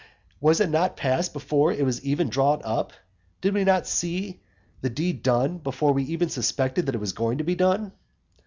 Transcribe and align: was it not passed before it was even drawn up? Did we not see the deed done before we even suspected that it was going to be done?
was 0.39 0.59
it 0.59 0.67
not 0.71 0.97
passed 0.97 1.31
before 1.31 1.71
it 1.71 1.85
was 1.85 2.03
even 2.03 2.27
drawn 2.27 2.59
up? 2.63 2.91
Did 3.41 3.53
we 3.53 3.63
not 3.63 3.85
see 3.85 4.41
the 4.81 4.89
deed 4.89 5.21
done 5.21 5.59
before 5.59 5.93
we 5.93 6.01
even 6.05 6.27
suspected 6.29 6.87
that 6.87 6.95
it 6.95 6.97
was 6.97 7.13
going 7.13 7.37
to 7.37 7.43
be 7.43 7.53
done? 7.53 7.91